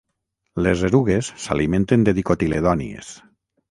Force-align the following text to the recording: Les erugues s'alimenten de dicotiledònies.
Les 0.67 0.81
erugues 0.87 1.31
s'alimenten 1.45 2.09
de 2.11 2.19
dicotiledònies. 2.23 3.17